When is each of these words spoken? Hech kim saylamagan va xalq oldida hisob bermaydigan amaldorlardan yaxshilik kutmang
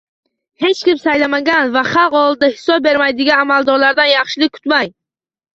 Hech 0.63 0.79
kim 0.87 1.01
saylamagan 1.01 1.69
va 1.75 1.83
xalq 1.91 2.17
oldida 2.21 2.49
hisob 2.55 2.87
bermaydigan 2.89 3.45
amaldorlardan 3.47 4.11
yaxshilik 4.15 4.57
kutmang 4.57 4.93